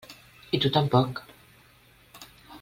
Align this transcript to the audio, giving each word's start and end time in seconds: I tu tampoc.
I 0.57 0.59
tu 0.63 0.71
tampoc. 0.77 1.21